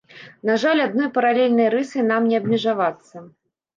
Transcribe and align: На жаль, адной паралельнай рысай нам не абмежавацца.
На 0.49 0.53
жаль, 0.61 0.81
адной 0.85 1.11
паралельнай 1.19 1.69
рысай 1.75 2.07
нам 2.11 2.21
не 2.33 2.41
абмежавацца. 2.43 3.15